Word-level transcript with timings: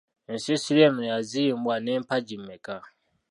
Ensiisira 0.31 0.81
eno 0.87 1.01
yazimbwa 1.11 1.75
n’empagi 1.79 2.35
mmeka? 2.41 2.77